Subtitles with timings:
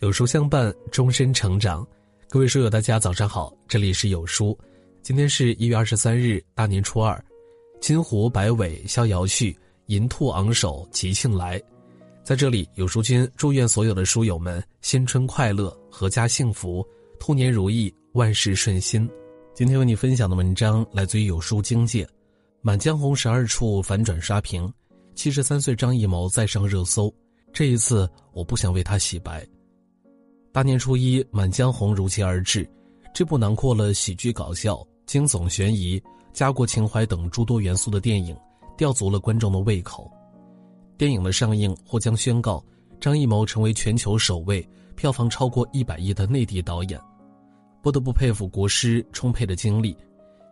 [0.00, 1.86] 有书相伴，终身成长。
[2.30, 4.58] 各位书友，大家早上好，这里是有书。
[5.02, 7.22] 今天是一月二十三日，大年初二。
[7.82, 9.54] 金湖百尾逍遥去，
[9.88, 11.60] 银兔昂首吉庆来。
[12.24, 16.82] 在这里，有书君祝愿所有的书友们新春快乐，阖家幸福，
[17.18, 19.06] 兔年如意，万事顺心。
[19.52, 22.04] 今天为你分享的文章来自于有书经界，
[22.62, 24.72] 《满江红》十二处反转刷屏，
[25.14, 27.14] 七十三岁张艺谋再上热搜。
[27.52, 29.46] 这一次，我不想为他洗白。
[30.52, 32.68] 大年初一，《满江红》如期而至。
[33.14, 38.36] 这部囊括了喜剧、搞笑、惊悚、悬疑、家国情怀等诸多元素的电影，
[38.76, 40.10] 吊足了观众的胃口。
[40.98, 42.62] 电影的上映或将宣告
[43.00, 47.00] 张艺谋成为全球首位票房超过一百亿的内地导演。
[47.80, 49.96] 不得不佩服国师充沛的精力，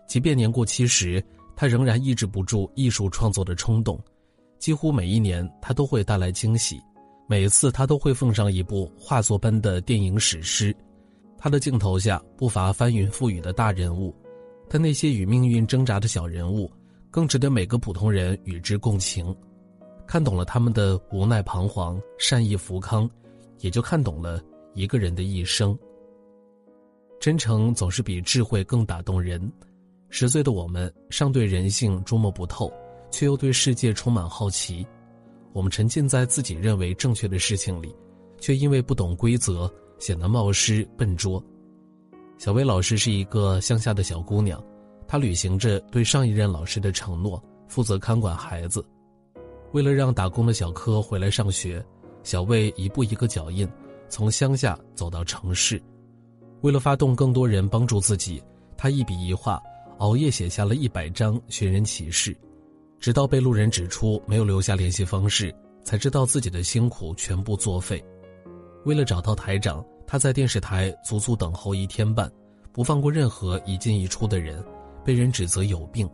[0.07, 1.23] 即便年过七十，
[1.57, 3.99] 他仍然抑制不住艺术创作的冲动。
[4.61, 6.81] 几乎每一年，他都会带来惊喜。
[7.31, 10.75] 每次他都会奉上一部画作般的电影史诗，
[11.37, 14.17] 他的镜头下不乏翻云覆雨的大人物，
[14.67, 16.73] 但那些与命运挣扎的小人物，
[17.11, 19.37] 更值得每个普通人与之共情。
[20.07, 23.09] 看懂了他们的无奈彷徨、善意福康，
[23.59, 25.79] 也就看懂了一个人的一生。
[27.21, 29.53] 真诚总是比智慧更打动人。
[30.09, 32.73] 十岁的我们尚对人性捉摸不透，
[33.11, 34.87] 却又对世界充满好奇。
[35.53, 37.95] 我们沉浸在自己认为正确的事情里，
[38.41, 41.43] 却因为不懂规则显得冒失笨拙。
[42.37, 44.63] 小薇老师是一个乡下的小姑娘，
[45.07, 48.85] 她履行着对上一任老师的承诺，负责看管孩子。
[49.73, 51.85] 为了让打工的小柯回来上学，
[52.23, 53.69] 小魏一步一个脚印，
[54.09, 55.83] 从乡下走到城市。
[56.61, 58.43] 为了发动更多人帮助自己，
[58.77, 59.61] 他一笔一画，
[59.99, 62.37] 熬夜写下了一百张寻人启事。
[63.01, 65.55] 直到被路人指出没有留下联系方式，
[65.85, 68.05] 才知道自己的辛苦全部作废。
[68.85, 72.31] 为了找到台长，他在电视台足足等候一天半，
[72.73, 74.65] 不放过任何一进一出的人，
[75.05, 76.09] 被人指责有病。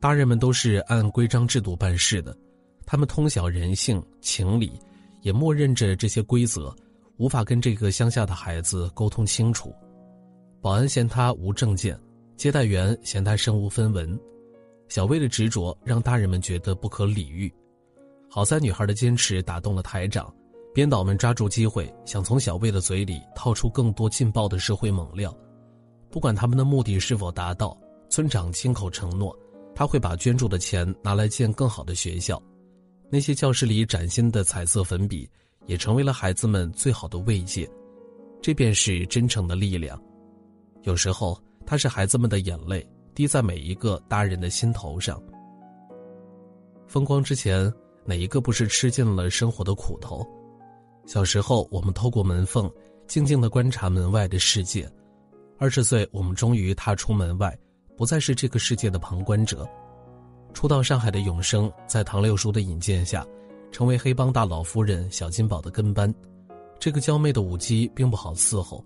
[0.00, 2.36] 大人们都是按规章制度办事的，
[2.86, 4.78] 他们通晓人性情理，
[5.22, 6.74] 也默认着这些规则，
[7.18, 9.74] 无法跟这个乡下的孩子沟通清楚。
[10.60, 11.98] 保安嫌他无证件，
[12.36, 14.18] 接待员嫌他身无分文。
[14.90, 17.50] 小薇的执着让大人们觉得不可理喻，
[18.28, 20.34] 好在女孩的坚持打动了台长，
[20.74, 25.32] 编导们抓住机会想从小薇的嘴里套出更多劲爆的社会猛料。
[26.10, 29.34] 不管他们的目的是否达到，村长亲口承诺，
[29.76, 32.42] 他会把捐助的钱拿来建更好的学校。
[33.08, 35.30] 那些教室里崭新的彩色粉笔，
[35.66, 37.68] 也成为了孩子们最好的慰藉。
[38.42, 39.96] 这便是真诚的力量。
[40.82, 42.84] 有时候，它是孩子们的眼泪。
[43.14, 45.20] 滴在每一个大人的心头上。
[46.86, 47.72] 风光之前，
[48.04, 50.26] 哪一个不是吃尽了生活的苦头？
[51.06, 52.70] 小时候，我们透过门缝，
[53.06, 54.90] 静静的观察门外的世界。
[55.58, 57.56] 二十岁，我们终于踏出门外，
[57.96, 59.68] 不再是这个世界的旁观者。
[60.52, 63.26] 初到上海的永生，在唐六叔的引荐下，
[63.70, 66.12] 成为黑帮大佬夫人小金宝的跟班。
[66.78, 68.84] 这个娇媚的舞姬并不好伺候，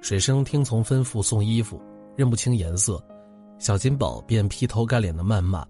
[0.00, 1.80] 水生听从吩咐送衣服，
[2.16, 3.02] 认不清颜色。
[3.58, 5.66] 小金宝便劈头盖脸的谩骂，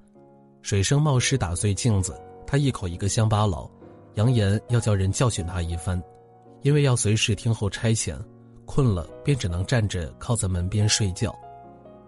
[0.62, 3.70] 水生冒失打碎镜子，他一口一个乡巴佬，
[4.14, 6.02] 扬言要叫人教训他一番，
[6.62, 8.18] 因为要随时听候差遣，
[8.64, 11.34] 困了便只能站着靠在门边睡觉。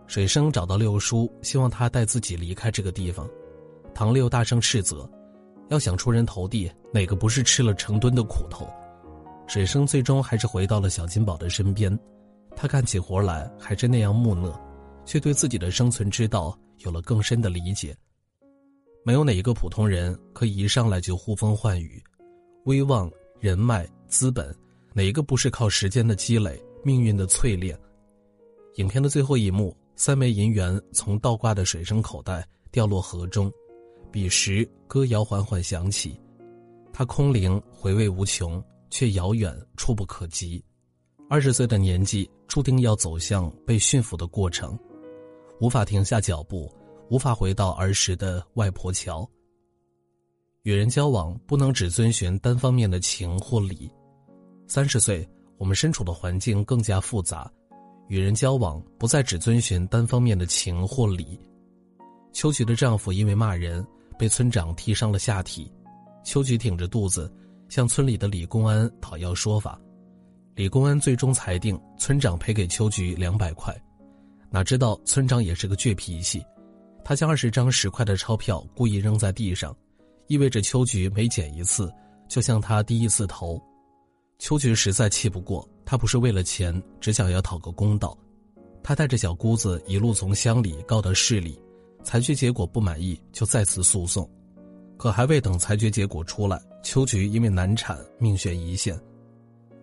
[0.06, 3.28] 水生找到六叔，希望他带自己离开这个地方，
[3.94, 5.08] 唐六大声斥责，
[5.68, 8.66] 要想出人头地，哪个不是吃了成吨的苦头？
[9.46, 11.96] 水生最终还是回到了小金宝的身边，
[12.56, 14.58] 他干起活来还是那样木讷。
[15.06, 17.96] 却对自己的生存之道有了更深的理解。
[19.02, 22.02] 没有哪一个普通人可以一上来就呼风唤雨，
[22.64, 24.54] 威望、人脉、资本，
[24.92, 27.78] 哪一个不是靠时间的积累、命运的淬炼？
[28.74, 33.50] 影片的最后一幕，三枚银元从倒挂的水生口袋掉落河中，
[34.10, 36.20] 彼时歌谣缓缓响起，
[36.92, 40.62] 它空灵回味无穷，却遥远触不可及。
[41.30, 44.78] 二十岁的年纪，注定要走向被驯服的过程。
[45.60, 46.70] 无法停下脚步，
[47.08, 49.28] 无法回到儿时的外婆桥。
[50.62, 53.90] 与人交往不能只遵循单方面的情或理。
[54.66, 55.26] 三十岁，
[55.58, 57.50] 我们身处的环境更加复杂，
[58.08, 61.38] 与人交往不再只遵循单方面的情或理。
[62.32, 63.86] 秋菊的丈夫因为骂人
[64.18, 65.72] 被村长踢伤了下体，
[66.24, 67.32] 秋菊挺着肚子
[67.68, 69.80] 向村里的李公安讨要说法，
[70.54, 73.74] 李公安最终裁定村长赔给秋菊两百块。
[74.50, 76.44] 哪知道村长也是个倔脾气，
[77.04, 79.76] 他将二十张十块的钞票故意扔在地上，
[80.28, 81.92] 意味着秋菊每捡一次
[82.28, 83.60] 就向他低一次头。
[84.38, 88.16] 秋菊实在气不过，他不是为了钱，只想要讨个公道。
[88.82, 91.60] 他带着小姑子一路从乡里告到市里，
[92.04, 94.28] 裁决结果不满意，就再次诉讼。
[94.96, 98.98] 可还未等裁决结果出来，秋菊因为难产命悬一线。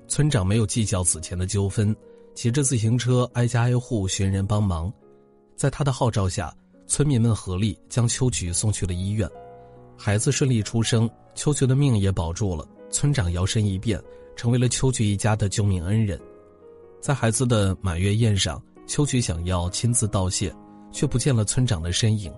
[0.07, 1.95] 村长没有计较此前的纠纷，
[2.35, 4.91] 骑着自行车挨家挨户寻人帮忙。
[5.55, 6.53] 在他的号召下，
[6.87, 9.29] 村民们合力将秋菊送去了医院，
[9.97, 12.67] 孩子顺利出生，秋菊的命也保住了。
[12.89, 14.01] 村长摇身一变，
[14.35, 16.19] 成为了秋菊一家的救命恩人。
[17.01, 20.53] 在孩子的满月宴上，秋菊想要亲自道谢，
[20.91, 22.33] 却不见了村长的身影。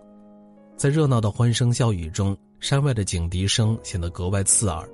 [0.77, 4.87] 在热闹的欢声笑语中，山外的警笛声显得格外刺耳。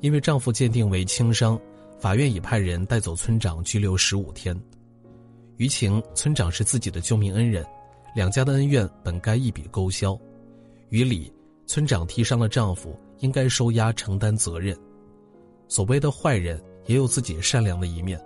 [0.00, 1.58] 因为丈夫鉴定为轻伤，
[2.02, 4.60] 法院已派人带走村长拘留十五天。
[5.56, 7.64] 于情，村长是自己的救命恩人，
[8.12, 10.18] 两家的恩怨本该一笔勾销；
[10.88, 11.32] 于理，
[11.64, 14.76] 村长踢伤了丈夫，应该收押承担责任。
[15.68, 18.20] 所谓的坏人也有自己善良的一面，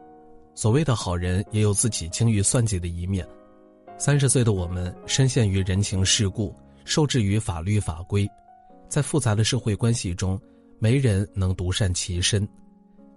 [0.55, 3.28] 所谓的好人也有自己精于算计的一面。
[3.99, 6.56] 三十岁的我们深陷于人情世故，
[6.87, 8.26] 受制于法律法规，
[8.88, 10.40] 在复杂的社会关系中，
[10.78, 12.49] 没人能独善其身，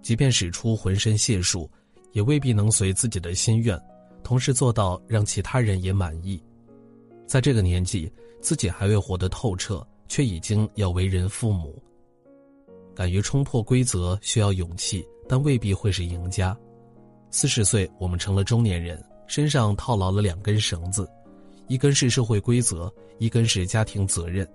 [0.02, 1.70] 即便使出浑身解数，
[2.12, 3.80] 也未必能随自己的心愿。
[4.22, 6.42] 同时做到让其他人也满意，
[7.26, 11.82] 在这个年纪，自己还未活得透彻，却已经要为人父母。
[12.94, 16.56] 敢于冲破规则需要勇气，但未必会是赢家。
[17.30, 21.08] 四十岁，我们成了中年人，身上套牢了两根绳子，
[21.66, 24.46] 一根是社会规则，一根是家庭责任。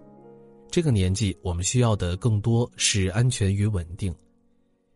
[0.69, 4.13] 这个年纪，我们需要的更多是安全与稳定。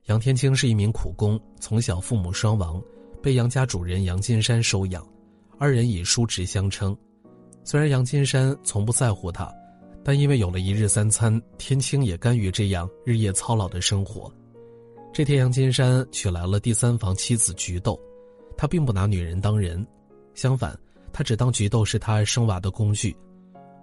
[0.10, 2.82] 杨天青是一名苦工，从小父母双亡。
[3.22, 5.08] 被杨家主人杨金山收养，
[5.60, 6.98] 二人以叔侄相称。
[7.64, 9.54] 虽然杨金山从不在乎他，
[10.04, 14.34] 但因为有了一日三餐，天青也甘于这样日夜操劳的生活。
[15.14, 18.00] 这天，杨金山娶来了第三房妻子菊豆，
[18.58, 19.86] 他并不拿女人当人，
[20.34, 20.76] 相反，
[21.14, 23.16] 他只当菊豆是他生娃的工具。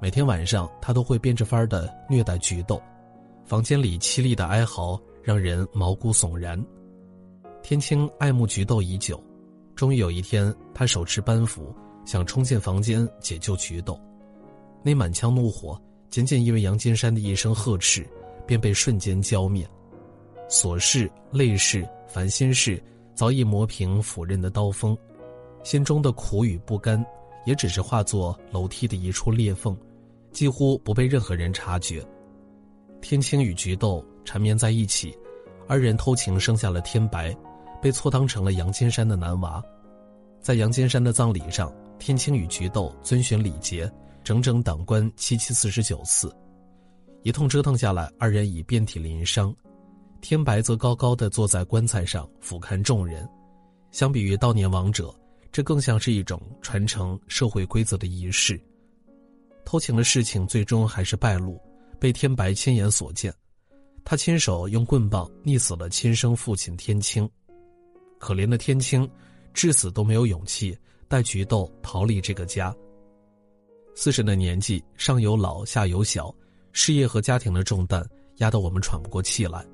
[0.02, 2.82] 每天晚上，他都会变着法儿的虐待菊豆，
[3.44, 6.64] 房间里凄厉的哀嚎让人毛骨悚然。
[7.60, 9.20] 天青爱慕菊豆已久，
[9.74, 11.74] 终于有一天，他手持班斧，
[12.04, 14.00] 想冲进房间解救菊豆。
[14.84, 15.76] 那满腔怒火，
[16.10, 18.06] 仅仅因为杨金山的一声呵斥，
[18.46, 19.68] 便被瞬间浇灭。
[20.48, 22.80] 琐事、累事、烦心事，
[23.12, 24.96] 早已磨平斧刃的刀锋，
[25.64, 27.04] 心中的苦与不甘，
[27.46, 29.76] 也只是化作楼梯的一处裂缝，
[30.30, 32.00] 几乎不被任何人察觉。
[33.00, 35.16] 天青与菊豆缠绵在一起，
[35.66, 37.34] 二人偷情生下了天白。
[37.80, 39.62] 被错当成了杨金山的男娃，
[40.40, 43.88] 在杨金山的葬礼上，天青与菊豆遵循礼节，
[44.24, 46.34] 整整挡棺七七四十九次，
[47.22, 49.54] 一通折腾下来，二人已遍体鳞伤。
[50.22, 53.28] 天白则高高的坐在棺材上俯瞰众人，
[53.92, 55.14] 相比于悼念亡者，
[55.52, 58.60] 这更像是一种传承社会规则的仪式。
[59.66, 61.60] 偷情的事情最终还是败露，
[62.00, 63.32] 被天白亲眼所见，
[64.08, 67.28] 他亲手用棍棒溺死了亲生父亲天青。
[68.20, 69.10] 可怜的天青，
[69.52, 72.72] 至死都没有勇气带菊豆逃离这个家。
[73.96, 76.32] 四十的年纪，上有老，下有小，
[76.70, 79.66] 事业和家庭的重担压得我们喘不过气来。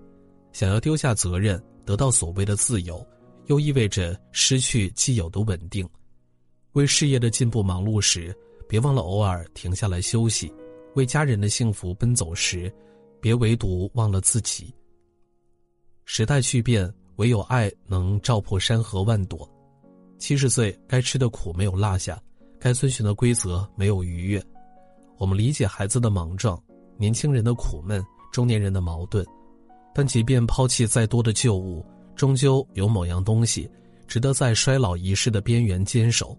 [0.55, 3.07] 想要丢下责任，得到所谓的自由，
[3.49, 5.87] 又意味着失去既有的稳定。
[6.73, 8.35] 为事业的进步忙碌时，
[8.67, 10.49] 别忘了偶尔停下来休息；
[10.95, 12.73] 为家人的幸福奔走时，
[13.23, 14.71] 别唯独忘了自己。
[16.05, 16.93] 时代巨变。
[17.17, 19.49] 唯有爱能照破山河万朵。
[20.19, 22.21] 七十岁该吃的苦没有落下，
[22.59, 24.43] 该遵循的规则没有逾越。
[25.19, 26.61] 我们理解孩子的莽撞，
[26.97, 28.03] 年轻人的苦闷，
[28.33, 29.25] 中年人的矛盾。
[29.95, 31.85] 但即便抛弃再多的旧物，
[32.17, 33.71] 终究有某样东西，
[34.09, 36.37] 值得在衰老仪式的边缘坚守。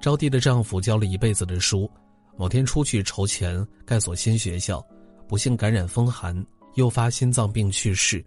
[0.00, 1.90] 招娣的丈夫教了一辈子的书，
[2.38, 4.82] 某天出去筹钱盖所新学校，
[5.30, 6.44] 不幸感染风寒，
[6.74, 8.20] 诱发心脏病去世。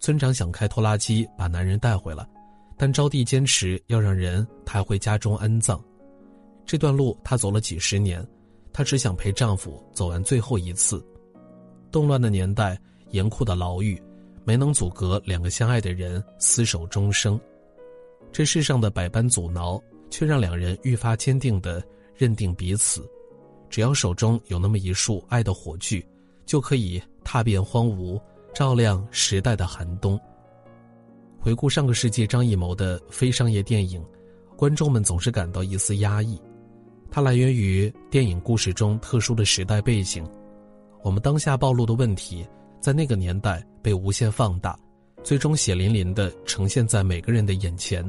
[0.00, 2.26] 村长想开拖拉机把男人带回来，
[2.74, 5.78] 但招娣坚持要让人抬回家中安葬。
[6.64, 8.26] 这段路她走了几十年，
[8.72, 11.06] 她只想陪丈夫走完最后一次。
[11.90, 14.02] 动乱的年代，严酷的牢狱，
[14.42, 17.38] 没能阻隔两个相爱的人厮守终生。
[18.32, 21.82] 这世上的百般阻挠，却让两人愈发坚定地
[22.16, 23.06] 认定彼此。
[23.68, 26.02] 只要手中有那么一束爱的火炬，
[26.46, 28.20] 就可以踏遍荒芜。
[28.54, 30.20] 照亮时代的寒冬。
[31.40, 34.04] 回顾上个世纪张艺谋的非商业电影，
[34.58, 36.38] 观众们总是感到一丝压抑，
[37.10, 40.22] 它来源于电影故事中特殊的时代背景。
[41.02, 42.46] 我们当下暴露的问题，
[42.78, 44.78] 在那个年代被无限放大，
[45.24, 48.04] 最终血淋淋的呈现在每个人的眼前。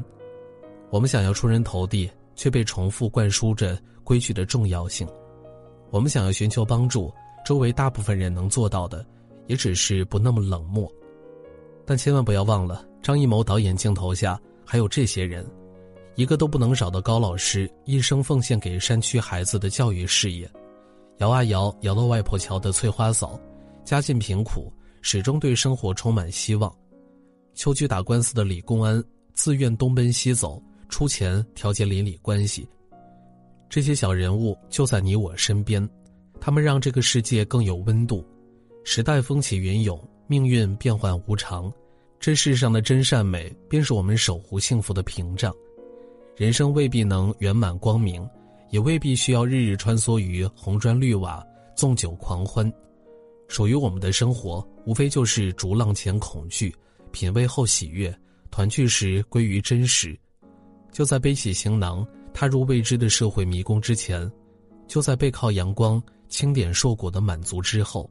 [0.89, 5.07] 我们想要出人头地，却被重复灌输着规矩的重要性；
[5.89, 7.09] 我们想要寻求帮助，
[7.43, 9.05] 周围大部分人能做到的，
[9.47, 10.91] 也只是不那么冷漠。
[11.85, 15.45] 但千万不要忘了，张艺谋导演镜头下还有这些人，
[16.15, 20.47] 一个都不能少的高老师，一生奉献给山区孩子的教育事业；
[21.17, 23.37] 摇啊摇，摇到外婆桥的翠花嫂，
[23.83, 24.71] 家境贫苦，
[25.01, 26.71] 始终对生活充满希望；
[27.53, 32.65] 秋菊打官司的李公安，自愿东奔西走，出钱调节邻里关系。
[33.67, 35.85] 这些小人物就在你我身边，
[36.45, 38.21] 他们让这个世界更有温度。
[38.83, 39.97] 时代风起云涌。
[40.27, 41.71] 命运变幻无常，
[42.19, 45.53] 这世上的真善美便是我们守护幸福的屏障。
[46.35, 48.27] 人生未必能圆满光明，
[48.71, 51.45] 也未必需要日日穿梭于红砖绿瓦、
[51.75, 52.71] 纵酒狂欢。
[53.47, 56.73] 属于我们的生活，无非就是逐浪前恐惧，
[57.11, 58.13] 品味后喜悦，
[58.49, 60.17] 团聚时归于真实。
[60.91, 64.25] 就在背起行囊，踏入未知的社会迷宫之前；
[64.87, 66.01] 就在背靠阳光，
[66.33, 68.09] 清点硕果的满足之后；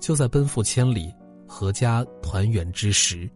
[0.00, 1.14] 就在奔赴千里。
[1.46, 3.30] 阖家团圆之时。